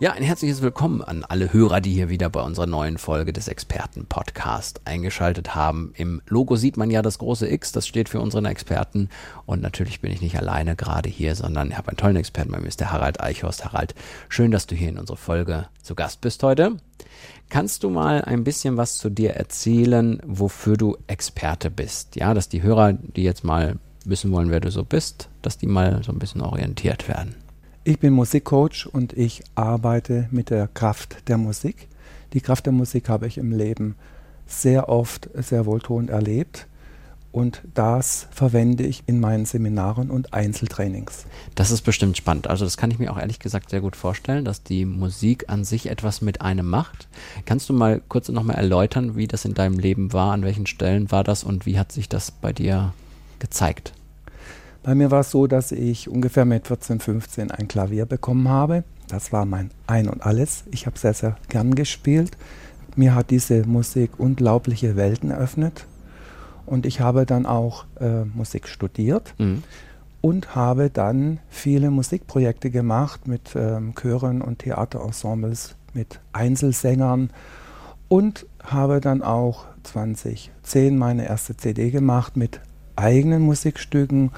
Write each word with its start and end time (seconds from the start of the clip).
Ja, 0.00 0.12
ein 0.12 0.22
herzliches 0.22 0.62
Willkommen 0.62 1.02
an 1.02 1.24
alle 1.24 1.52
Hörer, 1.52 1.80
die 1.80 1.92
hier 1.92 2.08
wieder 2.08 2.30
bei 2.30 2.40
unserer 2.40 2.66
neuen 2.66 2.98
Folge 2.98 3.32
des 3.32 3.48
Experten-Podcast 3.48 4.82
eingeschaltet 4.84 5.56
haben. 5.56 5.92
Im 5.96 6.22
Logo 6.28 6.54
sieht 6.54 6.76
man 6.76 6.88
ja 6.88 7.02
das 7.02 7.18
große 7.18 7.50
X, 7.50 7.72
das 7.72 7.88
steht 7.88 8.08
für 8.08 8.20
unseren 8.20 8.44
Experten. 8.44 9.08
Und 9.44 9.60
natürlich 9.60 10.00
bin 10.00 10.12
ich 10.12 10.20
nicht 10.20 10.38
alleine 10.38 10.76
gerade 10.76 11.08
hier, 11.08 11.34
sondern 11.34 11.70
ich 11.70 11.76
habe 11.76 11.88
einen 11.88 11.96
tollen 11.96 12.14
Experten 12.14 12.52
bei 12.52 12.60
mir, 12.60 12.68
ist 12.68 12.78
der 12.78 12.92
Harald 12.92 13.20
Eichhorst. 13.20 13.64
Harald, 13.64 13.96
schön, 14.28 14.52
dass 14.52 14.68
du 14.68 14.76
hier 14.76 14.90
in 14.90 15.00
unserer 15.00 15.16
Folge 15.16 15.66
zu 15.82 15.96
Gast 15.96 16.20
bist 16.20 16.44
heute. 16.44 16.76
Kannst 17.48 17.82
du 17.82 17.90
mal 17.90 18.22
ein 18.22 18.44
bisschen 18.44 18.76
was 18.76 18.98
zu 18.98 19.10
dir 19.10 19.30
erzählen, 19.30 20.22
wofür 20.24 20.76
du 20.76 20.96
Experte 21.08 21.72
bist? 21.72 22.14
Ja, 22.14 22.34
dass 22.34 22.48
die 22.48 22.62
Hörer, 22.62 22.92
die 22.92 23.24
jetzt 23.24 23.42
mal 23.42 23.80
wissen 24.04 24.30
wollen, 24.30 24.52
wer 24.52 24.60
du 24.60 24.70
so 24.70 24.84
bist, 24.84 25.28
dass 25.42 25.58
die 25.58 25.66
mal 25.66 26.04
so 26.04 26.12
ein 26.12 26.20
bisschen 26.20 26.42
orientiert 26.42 27.08
werden. 27.08 27.34
Ich 27.88 27.98
bin 27.98 28.12
Musikcoach 28.12 28.86
und 28.92 29.14
ich 29.14 29.42
arbeite 29.54 30.28
mit 30.30 30.50
der 30.50 30.68
Kraft 30.68 31.26
der 31.26 31.38
Musik. 31.38 31.88
Die 32.34 32.42
Kraft 32.42 32.66
der 32.66 32.74
Musik 32.74 33.08
habe 33.08 33.26
ich 33.26 33.38
im 33.38 33.50
Leben 33.50 33.94
sehr 34.46 34.90
oft 34.90 35.30
sehr 35.32 35.64
wohltuend 35.64 36.10
erlebt 36.10 36.66
und 37.32 37.62
das 37.72 38.26
verwende 38.30 38.84
ich 38.84 39.04
in 39.06 39.20
meinen 39.20 39.46
Seminaren 39.46 40.10
und 40.10 40.34
Einzeltrainings. 40.34 41.24
Das 41.54 41.70
ist 41.70 41.80
bestimmt 41.80 42.18
spannend. 42.18 42.46
Also 42.46 42.66
das 42.66 42.76
kann 42.76 42.90
ich 42.90 42.98
mir 42.98 43.10
auch 43.10 43.18
ehrlich 43.18 43.38
gesagt 43.38 43.70
sehr 43.70 43.80
gut 43.80 43.96
vorstellen, 43.96 44.44
dass 44.44 44.62
die 44.62 44.84
Musik 44.84 45.48
an 45.48 45.64
sich 45.64 45.88
etwas 45.88 46.20
mit 46.20 46.42
einem 46.42 46.68
macht. 46.68 47.08
Kannst 47.46 47.70
du 47.70 47.72
mal 47.72 48.02
kurz 48.06 48.28
nochmal 48.28 48.56
erläutern, 48.56 49.16
wie 49.16 49.28
das 49.28 49.46
in 49.46 49.54
deinem 49.54 49.78
Leben 49.78 50.12
war, 50.12 50.34
an 50.34 50.42
welchen 50.42 50.66
Stellen 50.66 51.10
war 51.10 51.24
das 51.24 51.42
und 51.42 51.64
wie 51.64 51.78
hat 51.78 51.90
sich 51.92 52.10
das 52.10 52.32
bei 52.32 52.52
dir 52.52 52.92
gezeigt? 53.38 53.94
Bei 54.88 54.94
mir 54.94 55.10
war 55.10 55.20
es 55.20 55.30
so, 55.30 55.46
dass 55.46 55.70
ich 55.70 56.08
ungefähr 56.08 56.46
mit 56.46 56.66
14, 56.66 57.00
15 57.00 57.50
ein 57.50 57.68
Klavier 57.68 58.06
bekommen 58.06 58.48
habe. 58.48 58.84
Das 59.06 59.34
war 59.34 59.44
mein 59.44 59.70
Ein 59.86 60.08
und 60.08 60.24
Alles. 60.24 60.64
Ich 60.70 60.86
habe 60.86 60.98
sehr, 60.98 61.12
sehr 61.12 61.36
gern 61.50 61.74
gespielt. 61.74 62.38
Mir 62.96 63.14
hat 63.14 63.28
diese 63.28 63.68
Musik 63.68 64.12
unglaubliche 64.16 64.96
Welten 64.96 65.30
eröffnet. 65.30 65.84
Und 66.64 66.86
ich 66.86 67.02
habe 67.02 67.26
dann 67.26 67.44
auch 67.44 67.84
äh, 68.00 68.24
Musik 68.24 68.66
studiert 68.66 69.34
mhm. 69.36 69.62
und 70.22 70.54
habe 70.54 70.88
dann 70.88 71.40
viele 71.50 71.90
Musikprojekte 71.90 72.70
gemacht 72.70 73.28
mit 73.28 73.54
ähm, 73.56 73.92
Chören 73.94 74.40
und 74.40 74.60
Theaterensembles, 74.60 75.76
mit 75.92 76.18
Einzelsängern 76.32 77.28
und 78.08 78.46
habe 78.64 79.02
dann 79.02 79.20
auch 79.20 79.66
2010 79.82 80.96
meine 80.96 81.28
erste 81.28 81.58
CD 81.58 81.90
gemacht 81.90 82.38
mit 82.38 82.62
eigenen 82.96 83.42
Musikstücken 83.42 84.30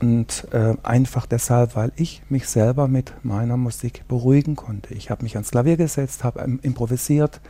und 0.00 0.46
äh, 0.52 0.74
einfach 0.82 1.26
deshalb, 1.26 1.74
weil 1.74 1.92
ich 1.96 2.22
mich 2.28 2.48
selber 2.48 2.88
mit 2.88 3.12
meiner 3.22 3.56
Musik 3.56 4.04
beruhigen 4.06 4.56
konnte. 4.56 4.94
Ich 4.94 5.10
habe 5.10 5.22
mich 5.22 5.34
ans 5.34 5.50
Klavier 5.50 5.76
gesetzt, 5.76 6.24
habe 6.24 6.40
ähm, 6.40 6.60
improvisiert 6.62 7.40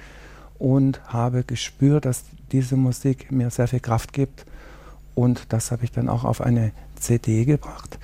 und 0.58 1.00
habe 1.06 1.44
gespürt, 1.44 2.04
dass 2.04 2.24
diese 2.52 2.76
Musik 2.76 3.30
mir 3.30 3.50
sehr 3.50 3.68
viel 3.68 3.80
Kraft 3.80 4.12
gibt. 4.12 4.46
Und 5.14 5.52
das 5.52 5.70
habe 5.70 5.84
ich 5.84 5.92
dann 5.92 6.08
auch 6.08 6.24
auf 6.24 6.40
eine 6.40 6.72
CD 6.96 7.44
gebracht. 7.44 7.98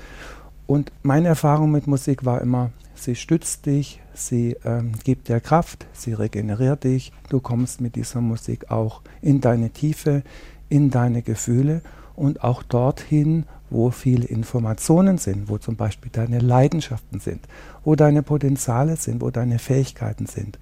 Und 0.67 0.93
meine 1.03 1.29
Erfahrung 1.29 1.71
mit 1.71 1.87
Musik 1.87 2.25
war 2.25 2.41
immer, 2.41 2.71
sie 2.95 3.15
stützt 3.15 3.67
dich, 3.67 4.01
sie 4.15 4.57
ähm, 4.65 4.93
gibt 5.05 5.29
dir 5.29 5.41
Kraft, 5.41 5.87
sie 5.93 6.13
regeneriert 6.13 6.85
dich. 6.85 7.13
Du 7.29 7.41
kommst 7.41 7.81
mit 7.81 7.97
dieser 7.97 8.21
Musik 8.21 8.71
auch 8.71 9.03
in 9.21 9.41
deine 9.41 9.71
Tiefe, 9.71 10.23
in 10.69 10.91
deine 10.91 11.23
Gefühle 11.23 11.83
und 12.17 12.43
auch 12.43 12.63
dorthin, 12.63 13.45
wo 13.75 13.91
viele 13.91 14.25
Informationen 14.25 15.19
sind, 15.19 15.49
wo 15.49 15.59
zum 15.59 15.75
Beispiel 15.75 16.11
deine 16.13 16.39
Leidenschaften 16.39 17.19
sind, 17.19 17.41
wo 17.85 17.97
deine 17.97 18.23
Potenziale 18.23 18.97
sind, 18.97 19.21
wo 19.21 19.31
deine 19.31 19.59
Fähigkeiten 19.59 20.27
sind. 20.27 20.59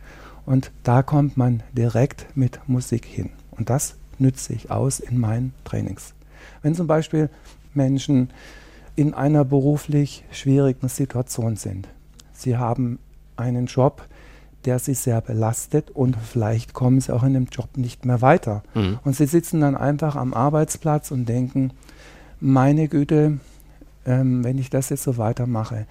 Und 0.47 0.73
da 0.83 1.03
kommt 1.03 1.37
man 1.37 1.62
direkt 1.72 2.27
mit 2.34 2.59
Musik 2.67 3.05
hin. 3.05 3.31
Und 3.51 3.71
das 3.71 3.97
nütze 4.19 4.55
ich 4.55 4.71
aus 4.71 4.99
in 4.99 5.19
meinen 5.19 5.53
Trainings. 5.65 6.15
Wenn 6.62 6.75
zum 6.75 6.87
Beispiel 6.87 7.28
Menschen 7.75 8.31
in 8.97 9.12
einer 9.12 9.45
beruflich 9.45 10.25
schwierigen 10.31 10.89
Situation 10.89 11.56
sind, 11.56 11.89
sie 12.33 12.56
haben 12.56 12.99
einen 13.37 13.67
Job, 13.67 14.06
der 14.65 14.78
sie 14.78 14.95
sehr 14.95 15.21
belastet 15.21 15.91
und 15.91 16.17
vielleicht 16.17 16.72
kommen 16.72 17.01
sie 17.01 17.15
auch 17.15 17.25
in 17.25 17.34
dem 17.34 17.47
Job 17.47 17.77
nicht 17.77 18.06
mehr 18.06 18.22
weiter. 18.22 18.62
Mhm. 18.75 19.01
Und 19.05 19.17
sie 19.17 19.27
sitzen 19.27 19.61
dann 19.61 19.77
einfach 19.77 20.17
am 20.17 20.33
Arbeitsplatz 20.33 21.11
und 21.11 21.28
denken, 21.28 21.72
meine 22.42 22.88
Güte, 22.88 23.38
ähm, 24.04 24.44
wenn 24.44 24.58
ich 24.58 24.69
das 24.69 24.91
jetzt 24.91 25.04
so 25.04 25.16
weitermache, 25.16 25.86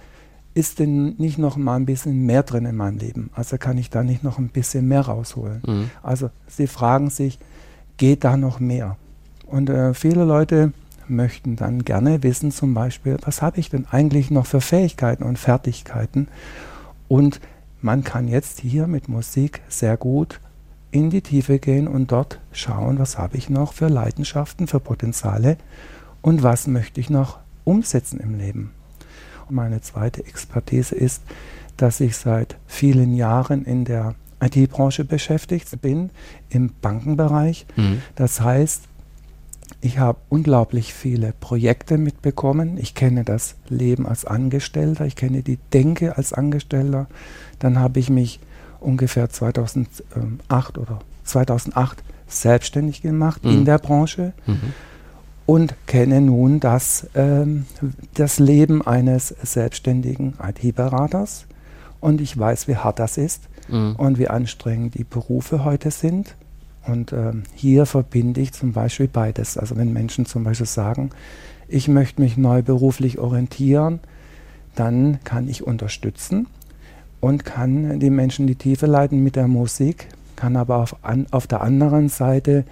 ist 0.54 0.78
denn 0.78 1.14
nicht 1.16 1.38
noch 1.38 1.56
mal 1.56 1.76
ein 1.76 1.86
bisschen 1.86 2.26
mehr 2.26 2.42
drin 2.42 2.66
in 2.66 2.76
meinem 2.76 2.98
Leben? 2.98 3.30
Also 3.34 3.56
kann 3.56 3.78
ich 3.78 3.88
da 3.88 4.04
nicht 4.04 4.22
noch 4.22 4.38
ein 4.38 4.48
bisschen 4.48 4.86
mehr 4.86 5.00
rausholen? 5.00 5.62
Mhm. 5.66 5.90
Also 6.02 6.30
sie 6.46 6.66
fragen 6.66 7.08
sich, 7.08 7.38
geht 7.96 8.22
da 8.22 8.36
noch 8.36 8.60
mehr? 8.60 8.98
Und 9.46 9.70
äh, 9.70 9.94
viele 9.94 10.24
Leute 10.24 10.72
möchten 11.08 11.56
dann 11.56 11.84
gerne 11.84 12.22
wissen, 12.22 12.52
zum 12.52 12.74
Beispiel, 12.74 13.16
was 13.22 13.40
habe 13.40 13.58
ich 13.58 13.70
denn 13.70 13.86
eigentlich 13.90 14.30
noch 14.30 14.46
für 14.46 14.60
Fähigkeiten 14.60 15.24
und 15.24 15.38
Fertigkeiten? 15.38 16.28
Und 17.08 17.40
man 17.80 18.04
kann 18.04 18.28
jetzt 18.28 18.60
hier 18.60 18.86
mit 18.86 19.08
Musik 19.08 19.62
sehr 19.68 19.96
gut 19.96 20.38
in 20.90 21.08
die 21.08 21.22
Tiefe 21.22 21.58
gehen 21.58 21.88
und 21.88 22.12
dort 22.12 22.38
schauen, 22.52 22.98
was 22.98 23.18
habe 23.18 23.38
ich 23.38 23.48
noch 23.48 23.72
für 23.72 23.88
Leidenschaften, 23.88 24.66
für 24.66 24.80
Potenziale 24.80 25.56
und 26.22 26.42
was 26.42 26.66
möchte 26.66 27.00
ich 27.00 27.10
noch 27.10 27.38
umsetzen 27.64 28.20
im 28.20 28.38
Leben. 28.38 28.70
Und 29.48 29.56
meine 29.56 29.80
zweite 29.80 30.24
Expertise 30.24 30.94
ist, 30.94 31.22
dass 31.76 32.00
ich 32.00 32.16
seit 32.16 32.56
vielen 32.66 33.14
Jahren 33.14 33.64
in 33.64 33.84
der 33.84 34.14
IT-Branche 34.40 35.04
beschäftigt 35.04 35.80
bin, 35.80 36.10
im 36.48 36.72
Bankenbereich. 36.80 37.66
Mhm. 37.76 38.02
Das 38.16 38.40
heißt, 38.40 38.84
ich 39.80 39.98
habe 39.98 40.18
unglaublich 40.28 40.94
viele 40.94 41.32
Projekte 41.40 41.98
mitbekommen. 41.98 42.78
Ich 42.78 42.94
kenne 42.94 43.24
das 43.24 43.56
Leben 43.68 44.06
als 44.06 44.24
Angestellter, 44.24 45.06
ich 45.06 45.16
kenne 45.16 45.42
die 45.42 45.58
Denke 45.72 46.16
als 46.16 46.32
Angestellter. 46.32 47.06
Dann 47.58 47.78
habe 47.78 47.98
ich 47.98 48.10
mich 48.10 48.40
ungefähr 48.80 49.28
2008 49.30 50.78
oder 50.78 51.00
2008 51.24 52.02
selbstständig 52.26 53.02
gemacht 53.02 53.44
mhm. 53.44 53.50
in 53.50 53.64
der 53.64 53.78
Branche. 53.78 54.32
Mhm 54.46 54.72
und 55.46 55.74
kenne 55.86 56.20
nun 56.20 56.60
das, 56.60 57.08
ähm, 57.14 57.66
das 58.14 58.38
Leben 58.38 58.86
eines 58.86 59.28
selbstständigen 59.28 60.34
IT-Beraters. 60.42 61.46
Und 62.00 62.20
ich 62.20 62.36
weiß, 62.36 62.68
wie 62.68 62.76
hart 62.76 62.98
das 62.98 63.16
ist 63.16 63.48
mhm. 63.68 63.94
und 63.96 64.18
wie 64.18 64.28
anstrengend 64.28 64.94
die 64.94 65.04
Berufe 65.04 65.64
heute 65.64 65.90
sind. 65.90 66.36
Und 66.86 67.12
ähm, 67.12 67.44
hier 67.54 67.86
verbinde 67.86 68.40
ich 68.40 68.52
zum 68.52 68.72
Beispiel 68.72 69.08
beides. 69.08 69.56
Also 69.56 69.76
wenn 69.76 69.92
Menschen 69.92 70.26
zum 70.26 70.44
Beispiel 70.44 70.66
sagen, 70.66 71.10
ich 71.68 71.88
möchte 71.88 72.20
mich 72.20 72.36
neu 72.36 72.62
beruflich 72.62 73.18
orientieren, 73.18 74.00
dann 74.74 75.20
kann 75.24 75.48
ich 75.48 75.64
unterstützen 75.64 76.46
und 77.20 77.44
kann 77.44 78.00
die 78.00 78.10
Menschen 78.10 78.46
die 78.46 78.56
Tiefe 78.56 78.86
leiten 78.86 79.22
mit 79.22 79.36
der 79.36 79.46
Musik, 79.46 80.08
kann 80.34 80.56
aber 80.56 80.78
auf, 80.78 80.96
an, 81.02 81.26
auf 81.30 81.46
der 81.46 81.60
anderen 81.60 82.08
Seite 82.08 82.64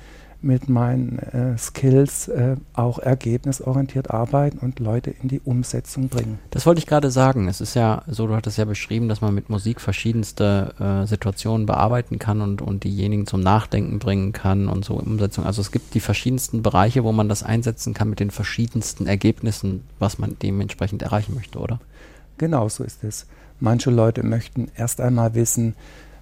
mit 0.43 0.69
meinen 0.69 1.19
äh, 1.19 1.59
Skills 1.59 2.28
äh, 2.28 2.56
auch 2.73 2.99
ergebnisorientiert 2.99 4.10
arbeiten 4.10 4.59
und 4.59 4.78
Leute 4.81 5.10
in 5.10 5.28
die 5.28 5.41
Umsetzung 5.41 6.09
bringen. 6.09 6.39
Das 6.51 6.66
wollte 6.66 6.78
ich 6.78 6.87
gerade 6.87 7.10
sagen. 7.10 7.48
Es 7.48 7.60
ist 7.60 7.75
ja 7.75 8.03
so, 8.07 8.27
du 8.27 8.34
hattest 8.34 8.59
ja 8.59 8.65
beschrieben, 8.65 9.09
dass 9.09 9.21
man 9.21 9.34
mit 9.34 9.51
Musik 9.51 9.81
verschiedenste 9.81 10.75
äh, 10.78 11.07
Situationen 11.07 11.66
bearbeiten 11.66 12.19
kann 12.19 12.41
und, 12.41 12.63
und 12.63 12.84
diejenigen 12.84 13.27
zum 13.27 13.41
Nachdenken 13.41 13.98
bringen 13.98 14.33
kann 14.33 14.69
und 14.69 14.84
so 14.84 14.95
Umsetzung. 14.95 15.45
Also 15.45 15.60
es 15.60 15.72
gibt 15.72 15.95
die 15.95 16.01
verschiedensten 16.01 16.63
Bereiche, 16.63 17.04
wo 17.04 17.13
man 17.13 17.28
das 17.28 17.43
einsetzen 17.43 17.93
kann 17.95 18.09
mit 18.09 18.21
den 18.21 18.31
verschiedensten 18.31 19.07
Ergebnissen, 19.07 19.84
was 19.98 20.19
man 20.19 20.36
dementsprechend 20.43 21.03
erreichen 21.03 21.34
möchte, 21.34 21.59
oder? 21.59 21.81
Genau 22.39 22.69
so 22.69 22.84
ist 22.84 23.04
es. 23.04 23.27
Manche 23.59 23.91
Leute 23.91 24.22
möchten 24.22 24.69
erst 24.75 25.03
einmal 25.03 25.34
wissen, 25.34 25.75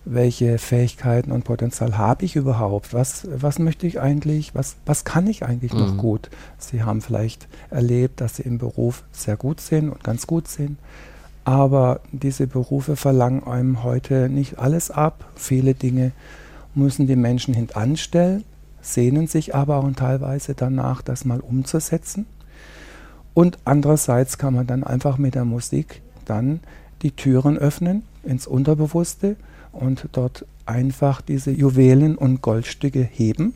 welche 0.04 0.58
Fähigkeiten 0.58 1.32
und 1.32 1.44
Potenzial 1.44 1.98
habe 1.98 2.24
ich 2.24 2.36
überhaupt? 2.36 2.94
Was, 2.94 3.26
was 3.30 3.58
möchte 3.58 3.86
ich 3.86 4.00
eigentlich? 4.00 4.54
Was, 4.54 4.76
was 4.86 5.04
kann 5.04 5.26
ich 5.26 5.44
eigentlich 5.44 5.72
mhm. 5.72 5.80
noch 5.80 5.96
gut? 5.96 6.30
Sie 6.58 6.82
haben 6.82 7.02
vielleicht 7.02 7.48
erlebt, 7.70 8.20
dass 8.20 8.36
Sie 8.36 8.42
im 8.42 8.58
Beruf 8.58 9.04
sehr 9.12 9.36
gut 9.36 9.60
sind 9.60 9.90
und 9.90 10.02
ganz 10.02 10.26
gut 10.26 10.48
sind. 10.48 10.78
Aber 11.44 12.00
diese 12.12 12.46
Berufe 12.46 12.96
verlangen 12.96 13.44
einem 13.44 13.82
heute 13.82 14.28
nicht 14.28 14.58
alles 14.58 14.90
ab. 14.90 15.24
Viele 15.34 15.74
Dinge 15.74 16.12
müssen 16.74 17.06
die 17.06 17.16
Menschen 17.16 17.54
hintanstellen. 17.54 18.44
sehnen 18.80 19.26
sich 19.26 19.54
aber 19.54 19.76
auch 19.76 19.92
teilweise 19.92 20.54
danach, 20.54 21.02
das 21.02 21.24
mal 21.24 21.40
umzusetzen. 21.40 22.26
Und 23.34 23.58
andererseits 23.64 24.38
kann 24.38 24.54
man 24.54 24.66
dann 24.66 24.84
einfach 24.84 25.18
mit 25.18 25.34
der 25.34 25.44
Musik 25.44 26.02
dann 26.24 26.60
die 27.02 27.12
Türen 27.12 27.56
öffnen 27.56 28.02
ins 28.24 28.46
Unterbewusste 28.46 29.36
und 29.72 30.08
dort 30.12 30.46
einfach 30.66 31.20
diese 31.20 31.50
Juwelen 31.50 32.16
und 32.16 32.42
Goldstücke 32.42 33.02
heben 33.02 33.54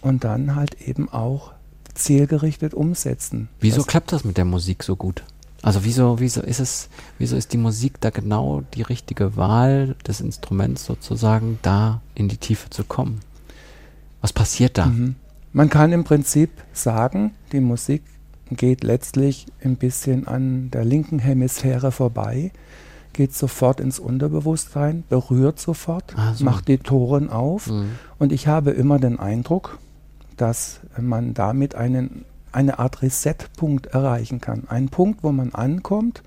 und 0.00 0.24
dann 0.24 0.54
halt 0.54 0.80
eben 0.80 1.08
auch 1.08 1.52
zielgerichtet 1.94 2.74
umsetzen. 2.74 3.48
Wieso 3.60 3.78
das 3.78 3.86
klappt 3.86 4.12
das 4.12 4.24
mit 4.24 4.36
der 4.36 4.44
Musik 4.44 4.82
so 4.82 4.96
gut? 4.96 5.24
Also 5.62 5.84
wieso, 5.84 6.20
wieso 6.20 6.40
ist 6.40 6.60
es, 6.60 6.88
wieso 7.18 7.36
ist 7.36 7.52
die 7.52 7.58
Musik 7.58 8.00
da 8.00 8.10
genau 8.10 8.62
die 8.74 8.82
richtige 8.82 9.36
Wahl 9.36 9.96
des 10.06 10.20
Instruments 10.20 10.84
sozusagen, 10.84 11.58
da 11.62 12.00
in 12.14 12.28
die 12.28 12.36
Tiefe 12.36 12.70
zu 12.70 12.84
kommen? 12.84 13.20
Was 14.20 14.32
passiert 14.32 14.78
da? 14.78 14.86
Mhm. 14.86 15.16
Man 15.52 15.68
kann 15.68 15.92
im 15.92 16.04
Prinzip 16.04 16.50
sagen, 16.72 17.32
die 17.50 17.60
Musik 17.60 18.02
geht 18.50 18.84
letztlich 18.84 19.46
ein 19.62 19.76
bisschen 19.76 20.28
an 20.28 20.70
der 20.70 20.84
linken 20.84 21.18
Hemisphäre 21.18 21.90
vorbei, 21.90 22.52
geht 23.18 23.34
sofort 23.34 23.80
ins 23.80 23.98
Unterbewusstsein, 23.98 25.02
berührt 25.08 25.58
sofort, 25.58 26.14
so. 26.34 26.44
macht 26.44 26.68
die 26.68 26.78
Toren 26.78 27.30
auf. 27.30 27.66
Mhm. 27.66 27.90
Und 28.16 28.30
ich 28.30 28.46
habe 28.46 28.70
immer 28.70 29.00
den 29.00 29.18
Eindruck, 29.18 29.78
dass 30.36 30.78
man 30.96 31.34
damit 31.34 31.74
einen, 31.74 32.24
eine 32.52 32.78
Art 32.78 33.02
Reset-Punkt 33.02 33.88
erreichen 33.88 34.40
kann. 34.40 34.68
Ein 34.68 34.88
Punkt, 34.88 35.24
wo 35.24 35.32
man 35.32 35.52
ankommt, 35.52 36.22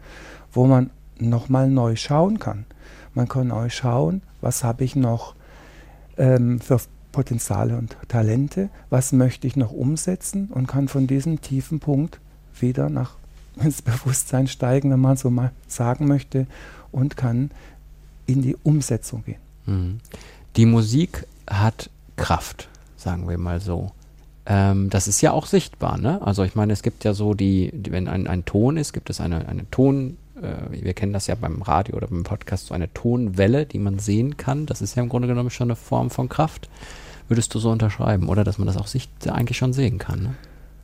wo 0.51 0.67
man 0.67 0.89
nochmal 1.17 1.69
neu 1.69 1.95
schauen 1.95 2.39
kann. 2.39 2.65
Man 3.13 3.29
kann 3.29 3.47
neu 3.47 3.69
schauen, 3.69 4.21
was 4.41 4.65
habe 4.65 4.83
ich 4.83 4.97
noch 4.97 5.33
ähm, 6.17 6.59
für 6.59 6.81
Potenziale 7.13 7.77
und 7.77 7.95
Talente, 8.09 8.67
was 8.89 9.13
möchte 9.13 9.47
ich 9.47 9.55
noch 9.55 9.71
umsetzen 9.71 10.49
und 10.51 10.67
kann 10.67 10.89
von 10.89 11.07
diesem 11.07 11.39
tiefen 11.39 11.79
Punkt 11.79 12.19
wieder 12.59 12.89
nach 12.89 13.15
ins 13.55 13.81
Bewusstsein 13.81 14.47
steigen, 14.47 14.91
wenn 14.91 14.99
man 14.99 15.15
so 15.15 15.29
mal 15.29 15.51
sagen 15.67 16.07
möchte, 16.07 16.47
und 16.91 17.17
kann 17.17 17.51
in 18.25 18.41
die 18.41 18.55
Umsetzung 18.63 19.23
gehen. 19.25 19.39
Mhm. 19.65 19.99
Die 20.55 20.65
Musik 20.65 21.25
hat 21.47 21.89
Kraft, 22.15 22.69
sagen 22.97 23.27
wir 23.27 23.37
mal 23.37 23.59
so. 23.59 23.91
Ähm, 24.45 24.89
das 24.89 25.07
ist 25.07 25.21
ja 25.21 25.31
auch 25.31 25.45
sichtbar, 25.45 25.97
ne? 25.97 26.21
Also 26.21 26.43
ich 26.43 26.55
meine, 26.55 26.73
es 26.73 26.81
gibt 26.81 27.03
ja 27.03 27.13
so 27.13 27.33
die, 27.33 27.71
die 27.73 27.91
wenn 27.91 28.07
ein, 28.07 28.27
ein 28.27 28.45
Ton 28.45 28.77
ist, 28.77 28.93
gibt 28.93 29.09
es 29.09 29.21
eine, 29.21 29.47
eine 29.47 29.69
Ton, 29.69 30.17
äh, 30.41 30.83
wir 30.83 30.93
kennen 30.93 31.13
das 31.13 31.27
ja 31.27 31.35
beim 31.35 31.61
Radio 31.61 31.95
oder 31.95 32.07
beim 32.07 32.23
Podcast, 32.23 32.67
so 32.67 32.73
eine 32.73 32.91
Tonwelle, 32.93 33.65
die 33.65 33.79
man 33.79 33.99
sehen 33.99 34.37
kann. 34.37 34.65
Das 34.65 34.81
ist 34.81 34.95
ja 34.95 35.03
im 35.03 35.09
Grunde 35.09 35.27
genommen 35.27 35.51
schon 35.51 35.67
eine 35.67 35.75
Form 35.75 36.09
von 36.09 36.27
Kraft. 36.29 36.69
Würdest 37.27 37.53
du 37.55 37.59
so 37.59 37.71
unterschreiben, 37.71 38.27
oder 38.27 38.43
dass 38.43 38.57
man 38.57 38.67
das 38.67 38.77
auch 38.77 38.87
sich 38.87 39.09
eigentlich 39.29 39.57
schon 39.57 39.73
sehen 39.73 39.99
kann? 39.99 40.23
Ne? 40.23 40.35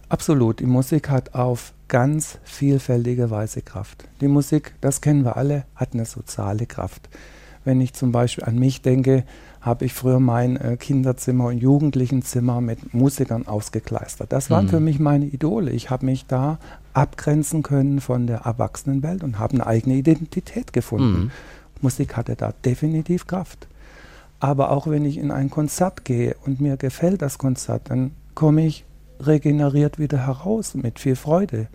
Absolut. 0.07 0.59
Die 0.59 0.65
Musik 0.65 1.09
hat 1.09 1.35
auf 1.35 1.73
ganz 1.87 2.39
vielfältige 2.43 3.29
Weise 3.29 3.61
Kraft. 3.61 4.07
Die 4.21 4.27
Musik, 4.27 4.73
das 4.81 5.01
kennen 5.01 5.23
wir 5.23 5.37
alle, 5.37 5.65
hat 5.75 5.93
eine 5.93 6.05
soziale 6.05 6.65
Kraft. 6.65 7.09
Wenn 7.63 7.81
ich 7.81 7.93
zum 7.93 8.11
Beispiel 8.11 8.45
an 8.45 8.57
mich 8.57 8.81
denke, 8.81 9.25
habe 9.61 9.85
ich 9.85 9.93
früher 9.93 10.19
mein 10.19 10.55
äh, 10.55 10.77
Kinderzimmer 10.77 11.45
und 11.47 11.57
Jugendlichenzimmer 11.57 12.61
mit 12.61 12.93
Musikern 12.93 13.47
ausgekleistert. 13.47 14.31
Das 14.31 14.49
waren 14.49 14.65
mhm. 14.65 14.69
für 14.69 14.79
mich 14.79 14.99
meine 14.99 15.25
Idole. 15.25 15.71
Ich 15.71 15.89
habe 15.89 16.05
mich 16.05 16.25
da 16.25 16.59
abgrenzen 16.93 17.63
können 17.63 17.99
von 17.99 18.27
der 18.27 18.39
Erwachsenenwelt 18.39 19.23
und 19.23 19.39
habe 19.39 19.55
eine 19.55 19.67
eigene 19.67 19.95
Identität 19.95 20.71
gefunden. 20.71 21.23
Mhm. 21.23 21.31
Musik 21.81 22.15
hatte 22.15 22.35
da 22.35 22.53
definitiv 22.63 23.27
Kraft. 23.27 23.67
Aber 24.39 24.71
auch 24.71 24.87
wenn 24.87 25.05
ich 25.05 25.17
in 25.17 25.31
ein 25.31 25.49
Konzert 25.49 26.05
gehe 26.05 26.35
und 26.45 26.61
mir 26.61 26.77
gefällt 26.77 27.21
das 27.21 27.37
Konzert, 27.37 27.89
dann 27.89 28.11
komme 28.35 28.65
ich 28.65 28.85
regeneriert 29.19 29.99
wieder 29.99 30.25
heraus 30.25 30.73
mit 30.75 30.99
viel 30.99 31.15
Freude. 31.15 31.67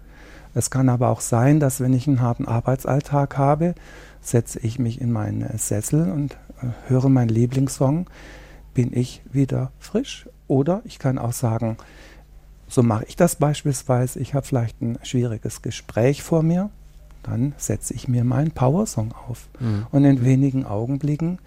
Es 0.55 0.71
kann 0.71 0.89
aber 0.89 1.09
auch 1.09 1.21
sein, 1.21 1.61
dass 1.61 1.81
wenn 1.81 1.95
ich 1.95 2.07
einen 2.07 2.21
harten 2.21 2.47
Arbeitsalltag 2.47 3.39
habe, 3.39 3.75
setze 4.21 4.61
ich 4.61 4.79
mich 4.79 5.01
in 5.01 5.11
meinen 5.11 5.47
Sessel 5.59 6.11
und 6.11 6.35
äh, 6.63 6.67
höre 6.89 7.09
meinen 7.09 7.31
Lieblingssong, 7.31 8.07
bin 8.75 8.93
ich 8.93 9.23
wieder 9.33 9.73
frisch. 9.79 10.29
Oder 10.49 10.83
ich 10.85 10.99
kann 10.99 11.19
auch 11.19 11.33
sagen, 11.33 11.77
so 12.69 12.83
mache 12.83 13.05
ich 13.07 13.17
das 13.17 13.37
beispielsweise, 13.37 14.19
ich 14.21 14.35
habe 14.35 14.47
vielleicht 14.47 14.81
ein 14.81 14.99
schwieriges 15.03 15.63
Gespräch 15.63 16.23
vor 16.23 16.43
mir, 16.43 16.71
dann 17.23 17.55
setze 17.57 17.95
ich 17.95 18.09
mir 18.09 18.25
meinen 18.25 18.51
Powersong 18.51 19.13
auf. 19.29 19.49
Mhm. 19.61 19.87
Und 19.91 20.05
in 20.05 20.25
wenigen 20.25 20.65
Augenblicken 20.65 21.39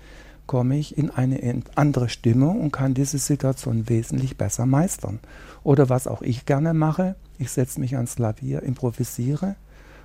komme 0.48 0.78
ich 0.78 0.98
in 0.98 1.10
eine 1.10 1.62
andere 1.76 2.10
Stimmung 2.10 2.62
und 2.62 2.72
kann 2.72 2.94
diese 2.94 3.18
Situation 3.18 3.90
wesentlich 3.90 4.38
besser 4.38 4.66
meistern. 4.66 5.20
Oder 5.64 5.90
was 5.90 6.08
auch 6.08 6.22
ich 6.22 6.46
gerne 6.46 6.74
mache, 6.74 7.16
ich 7.38 7.52
setze 7.52 7.80
mich 7.80 7.96
ans 7.96 8.16
Klavier, 8.16 8.64
improvisiere 8.64 9.56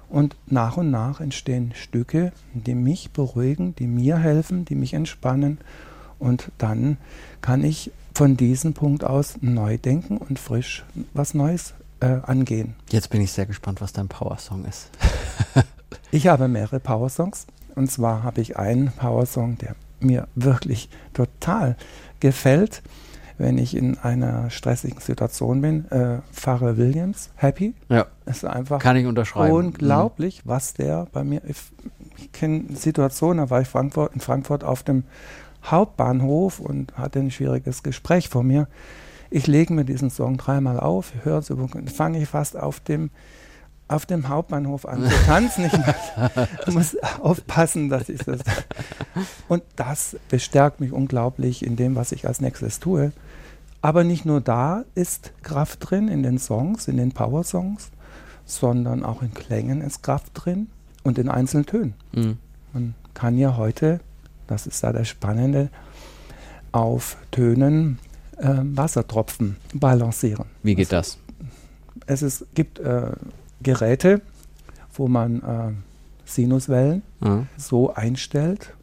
und 0.08 0.36
nach 0.46 0.76
und 0.76 0.90
nach 0.90 1.20
entstehen 1.20 1.72
Stücke, 1.74 2.32
die 2.54 2.74
mich 2.74 3.10
beruhigen, 3.12 3.74
die 3.76 3.86
mir 3.86 4.18
helfen, 4.18 4.64
die 4.64 4.74
mich 4.74 4.94
entspannen 4.94 5.58
und 6.18 6.50
dann 6.58 6.98
kann 7.40 7.64
ich 7.64 7.90
von 8.14 8.36
diesem 8.36 8.74
Punkt 8.74 9.04
aus 9.04 9.38
neu 9.40 9.78
denken 9.78 10.18
und 10.18 10.38
frisch 10.38 10.84
was 11.14 11.34
Neues 11.34 11.74
äh, 12.00 12.18
angehen. 12.22 12.74
Jetzt 12.90 13.10
bin 13.10 13.20
ich 13.20 13.32
sehr 13.32 13.46
gespannt, 13.46 13.80
was 13.80 13.92
dein 13.92 14.08
Powersong 14.08 14.64
ist. 14.66 14.90
ich 16.10 16.26
habe 16.26 16.48
mehrere 16.48 16.80
Powersongs 16.80 17.46
und 17.74 17.90
zwar 17.90 18.22
habe 18.22 18.40
ich 18.40 18.58
einen 18.58 18.92
Powersong, 18.92 19.58
der 19.58 19.74
mir 20.02 20.28
wirklich 20.34 20.88
total 21.12 21.76
gefällt, 22.20 22.82
wenn 23.38 23.56
ich 23.56 23.74
in 23.74 23.96
einer 23.98 24.50
stressigen 24.50 25.00
Situation 25.00 25.62
bin. 25.62 25.90
Äh, 25.90 26.18
Pfarrer 26.32 26.76
Williams, 26.76 27.30
Happy. 27.36 27.74
Ja. 27.88 28.06
Ist 28.26 28.44
einfach 28.44 28.78
Kann 28.80 28.96
ich 28.96 29.06
unterschreiben. 29.06 29.54
unglaublich, 29.54 30.44
mhm. 30.44 30.50
was 30.50 30.74
der 30.74 31.06
bei 31.12 31.24
mir. 31.24 31.40
Ich, 31.46 31.56
ich 32.18 32.32
kenne 32.32 32.64
Situationen, 32.74 33.38
da 33.38 33.50
war 33.50 33.62
ich 33.62 33.68
Frankfurt, 33.68 34.14
in 34.14 34.20
Frankfurt 34.20 34.62
auf 34.62 34.82
dem 34.82 35.04
Hauptbahnhof 35.64 36.60
und 36.60 36.96
hatte 36.96 37.18
ein 37.18 37.30
schwieriges 37.30 37.82
Gespräch 37.82 38.28
vor 38.28 38.42
mir. 38.42 38.68
Ich 39.30 39.46
lege 39.46 39.72
mir 39.72 39.84
diesen 39.84 40.10
Song 40.10 40.36
dreimal 40.36 40.78
auf, 40.80 41.12
höre 41.22 41.38
es, 41.38 41.52
fange 41.94 42.20
ich 42.20 42.28
fast 42.28 42.56
auf 42.56 42.80
dem 42.80 43.10
auf 43.90 44.06
dem 44.06 44.28
Hauptbahnhof 44.28 44.86
an 44.86 45.02
zu 45.02 45.14
tanzen. 45.26 45.70
Ich 46.66 46.72
muss 46.72 46.96
aufpassen, 47.20 47.88
dass 47.88 48.08
ich 48.08 48.20
das. 48.22 48.40
Und 49.48 49.62
das 49.76 50.16
bestärkt 50.28 50.80
mich 50.80 50.92
unglaublich 50.92 51.64
in 51.64 51.76
dem, 51.76 51.96
was 51.96 52.12
ich 52.12 52.26
als 52.26 52.40
nächstes 52.40 52.78
tue. 52.78 53.12
Aber 53.82 54.04
nicht 54.04 54.24
nur 54.24 54.40
da 54.40 54.84
ist 54.94 55.32
Kraft 55.42 55.90
drin, 55.90 56.08
in 56.08 56.22
den 56.22 56.38
Songs, 56.38 56.86
in 56.86 56.98
den 56.98 57.12
Power-Songs, 57.12 57.90
sondern 58.44 59.04
auch 59.04 59.22
in 59.22 59.34
Klängen 59.34 59.80
ist 59.80 60.02
Kraft 60.02 60.32
drin 60.34 60.68
und 61.02 61.18
in 61.18 61.28
einzelnen 61.28 61.66
Tönen. 61.66 61.94
Mhm. 62.12 62.36
Man 62.72 62.94
kann 63.14 63.38
ja 63.38 63.56
heute, 63.56 64.00
das 64.46 64.66
ist 64.66 64.84
da 64.84 64.92
das 64.92 65.08
Spannende, 65.08 65.70
auf 66.72 67.16
Tönen 67.32 67.98
äh, 68.36 68.54
Wassertropfen 68.62 69.56
balancieren. 69.74 70.46
Wie 70.62 70.76
geht 70.76 70.92
das? 70.92 71.18
Es 72.06 72.22
ist, 72.22 72.46
gibt 72.54 72.78
äh, 72.78 73.12
Geräte, 73.62 74.20
wo 74.94 75.08
man 75.08 75.42
äh, 75.42 75.72
Sinuswellen 76.24 77.02
mhm. 77.20 77.46
so 77.56 77.92
einstellt 77.94 78.74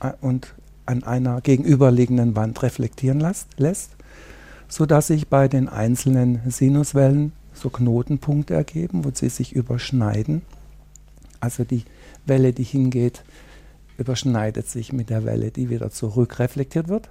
äh, 0.00 0.12
und 0.20 0.54
an 0.86 1.02
einer 1.02 1.40
gegenüberliegenden 1.40 2.36
Wand 2.36 2.62
reflektieren 2.62 3.20
las, 3.20 3.46
lässt, 3.56 3.96
sodass 4.68 5.06
sich 5.06 5.28
bei 5.28 5.48
den 5.48 5.68
einzelnen 5.68 6.40
Sinuswellen 6.50 7.32
so 7.54 7.70
Knotenpunkte 7.70 8.54
ergeben, 8.54 9.04
wo 9.04 9.10
sie 9.12 9.28
sich 9.28 9.54
überschneiden. 9.54 10.42
Also 11.40 11.64
die 11.64 11.84
Welle, 12.26 12.52
die 12.52 12.64
hingeht, 12.64 13.22
überschneidet 13.96 14.68
sich 14.68 14.92
mit 14.92 15.10
der 15.10 15.24
Welle, 15.24 15.50
die 15.50 15.70
wieder 15.70 15.90
zurückreflektiert 15.90 16.88
wird. 16.88 17.10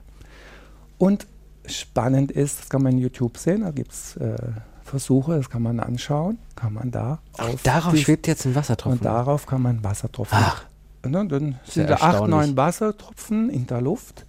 Und 0.98 1.27
spannend 1.65 2.32
ist, 2.32 2.60
das 2.60 2.70
kann 2.70 2.84
man 2.84 2.94
in 2.94 3.00
YouTube 3.00 3.38
sehen, 3.38 3.62
da 3.62 3.72
gibt 3.72 3.94
es 3.94 4.18
äh, 4.18 4.38
Versuche, 4.84 5.38
das 5.38 5.50
kann 5.50 5.62
man 5.62 5.80
anschauen, 5.80 6.38
kann 6.56 6.74
man 6.74 6.92
da. 6.92 7.20
Ach, 7.38 7.50
darauf 7.63 7.98
schwebt 7.98 8.28
jetzt 8.28 8.46
ein 8.46 8.56
Wassertropfen. 8.56 9.00
Und 9.00 9.06
darauf 9.06 9.46
kann 9.46 9.62
man 9.62 9.84
Wassertropfen. 9.84 10.38
Ach. 10.42 10.66
Und 11.04 11.13
dann, 11.13 11.30
dann 11.30 11.60
sind 11.66 11.90
da 11.90 11.96
acht, 11.96 12.28
neun 12.28 12.56
Wassertropfen 12.56 13.50
in 13.50 13.68
der 13.68 13.82
Luft 13.82 14.25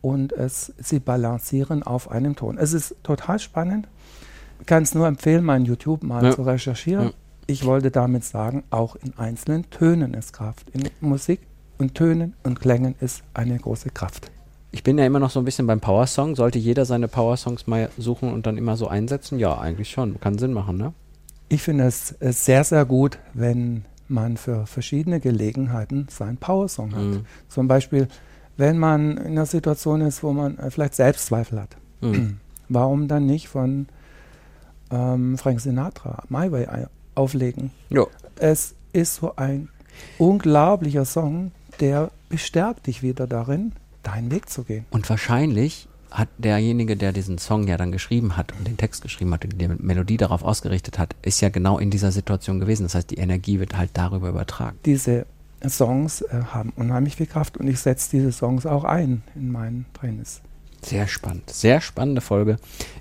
und 0.00 0.32
es, 0.32 0.72
sie 0.78 1.00
balancieren 1.00 1.82
auf 1.82 2.10
einem 2.10 2.36
Ton. 2.36 2.58
Es 2.58 2.74
ist 2.74 2.96
total 3.02 3.38
spannend. 3.38 3.88
Ich 4.60 4.66
kann 4.66 4.82
es 4.82 4.94
nur 4.94 5.06
empfehlen, 5.06 5.44
mein 5.44 5.64
YouTube 5.64 6.02
mal 6.02 6.24
ja. 6.24 6.32
zu 6.32 6.42
recherchieren. 6.42 7.06
Ja. 7.06 7.12
Ich 7.46 7.64
wollte 7.64 7.90
damit 7.90 8.24
sagen, 8.24 8.64
auch 8.70 8.96
in 8.96 9.16
einzelnen 9.18 9.68
Tönen 9.70 10.14
ist 10.14 10.32
Kraft. 10.32 10.68
In 10.70 10.88
Musik 11.00 11.40
und 11.78 11.94
Tönen 11.94 12.34
und 12.42 12.60
Klängen 12.60 12.94
ist 13.00 13.22
eine 13.34 13.58
große 13.58 13.90
Kraft 13.90 14.30
ich 14.74 14.82
bin 14.82 14.98
ja 14.98 15.06
immer 15.06 15.20
noch 15.20 15.30
so 15.30 15.38
ein 15.38 15.44
bisschen 15.44 15.68
beim 15.68 15.78
Power-Song. 15.78 16.34
Sollte 16.34 16.58
jeder 16.58 16.84
seine 16.84 17.06
Power-Songs 17.06 17.68
mal 17.68 17.90
suchen 17.96 18.32
und 18.32 18.44
dann 18.44 18.58
immer 18.58 18.76
so 18.76 18.88
einsetzen? 18.88 19.38
Ja, 19.38 19.56
eigentlich 19.56 19.88
schon. 19.88 20.18
Kann 20.18 20.36
Sinn 20.36 20.52
machen, 20.52 20.76
ne? 20.76 20.92
Ich 21.48 21.62
finde 21.62 21.84
es 21.84 22.08
sehr, 22.18 22.64
sehr 22.64 22.84
gut, 22.84 23.20
wenn 23.34 23.84
man 24.08 24.36
für 24.36 24.66
verschiedene 24.66 25.20
Gelegenheiten 25.20 26.08
seinen 26.10 26.38
Power-Song 26.38 26.92
hat. 26.92 27.02
Mhm. 27.02 27.26
Zum 27.48 27.68
Beispiel, 27.68 28.08
wenn 28.56 28.76
man 28.76 29.16
in 29.16 29.26
einer 29.26 29.46
Situation 29.46 30.00
ist, 30.00 30.24
wo 30.24 30.32
man 30.32 30.58
äh, 30.58 30.72
vielleicht 30.72 30.96
Selbstzweifel 30.96 31.60
hat. 31.60 31.76
Mhm. 32.00 32.40
Warum 32.68 33.06
dann 33.06 33.26
nicht 33.26 33.46
von 33.46 33.86
ähm, 34.90 35.38
Frank 35.38 35.60
Sinatra 35.60 36.24
My 36.28 36.50
Way 36.50 36.86
auflegen? 37.14 37.70
Jo. 37.90 38.08
Es 38.40 38.74
ist 38.92 39.16
so 39.16 39.36
ein 39.36 39.68
unglaublicher 40.18 41.04
Song, 41.04 41.52
der 41.78 42.10
bestärkt 42.28 42.88
dich 42.88 43.04
wieder 43.04 43.28
darin, 43.28 43.72
deinen 44.06 44.30
Weg 44.30 44.48
zu 44.48 44.64
gehen. 44.64 44.86
Und 44.90 45.08
wahrscheinlich 45.10 45.88
hat 46.10 46.28
derjenige, 46.38 46.96
der 46.96 47.12
diesen 47.12 47.38
Song 47.38 47.66
ja 47.66 47.76
dann 47.76 47.90
geschrieben 47.90 48.36
hat 48.36 48.52
und 48.56 48.68
den 48.68 48.76
Text 48.76 49.02
geschrieben 49.02 49.34
hat 49.34 49.44
und 49.44 49.60
die 49.60 49.68
Melodie 49.68 50.16
darauf 50.16 50.44
ausgerichtet 50.44 50.98
hat, 50.98 51.16
ist 51.22 51.40
ja 51.40 51.48
genau 51.48 51.78
in 51.78 51.90
dieser 51.90 52.12
Situation 52.12 52.60
gewesen. 52.60 52.84
Das 52.84 52.94
heißt, 52.94 53.10
die 53.10 53.16
Energie 53.16 53.58
wird 53.58 53.76
halt 53.76 53.90
darüber 53.94 54.28
übertragen. 54.28 54.78
Diese 54.84 55.26
Songs 55.68 56.22
äh, 56.22 56.42
haben 56.52 56.72
unheimlich 56.76 57.16
viel 57.16 57.26
Kraft 57.26 57.56
und 57.56 57.66
ich 57.66 57.80
setze 57.80 58.10
diese 58.12 58.30
Songs 58.30 58.64
auch 58.64 58.84
ein 58.84 59.22
in 59.34 59.50
meinen 59.50 59.86
Trainings. 59.92 60.40
Sehr 60.82 61.08
spannend. 61.08 61.50
Sehr 61.50 61.80
spannende 61.80 62.20
Folge 62.20 62.58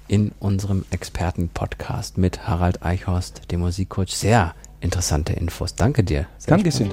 in 0.08 0.32
unserem 0.40 0.86
Experten-Podcast 0.90 2.18
mit 2.18 2.48
Harald 2.48 2.82
Eichhorst, 2.82 3.52
dem 3.52 3.60
Musikcoach. 3.60 4.16
Sehr 4.16 4.56
interessante 4.80 5.34
Infos. 5.34 5.76
Danke 5.76 6.04
dir. 6.04 6.28
Sehr 6.38 6.56
Dankeschön. 6.56 6.90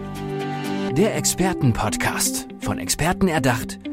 Der 0.96 1.14
Experten-Podcast. 1.14 2.48
Von 2.60 2.78
Experten 2.78 3.28
erdacht, 3.28 3.78